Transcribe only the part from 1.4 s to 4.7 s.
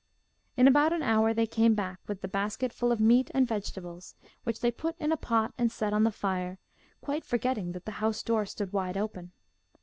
came back with the basket full of meat and vegetables, which